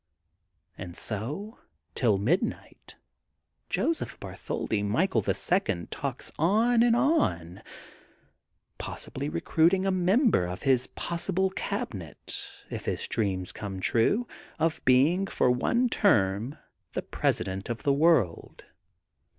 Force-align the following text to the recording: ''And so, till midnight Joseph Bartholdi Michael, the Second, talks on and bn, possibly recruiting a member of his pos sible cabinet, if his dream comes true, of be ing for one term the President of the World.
''And 0.79 0.97
so, 0.97 1.59
till 1.93 2.17
midnight 2.17 2.95
Joseph 3.69 4.19
Bartholdi 4.19 4.81
Michael, 4.81 5.21
the 5.21 5.35
Second, 5.35 5.91
talks 5.91 6.31
on 6.39 6.81
and 6.81 6.93
bn, 6.95 7.61
possibly 8.79 9.29
recruiting 9.29 9.85
a 9.85 9.91
member 9.91 10.47
of 10.47 10.63
his 10.63 10.87
pos 10.87 11.27
sible 11.27 11.53
cabinet, 11.53 12.41
if 12.71 12.85
his 12.85 13.07
dream 13.07 13.45
comes 13.45 13.85
true, 13.85 14.27
of 14.57 14.83
be 14.85 15.13
ing 15.13 15.27
for 15.27 15.51
one 15.51 15.87
term 15.87 16.57
the 16.93 17.03
President 17.03 17.69
of 17.69 17.83
the 17.83 17.93
World. 17.93 18.63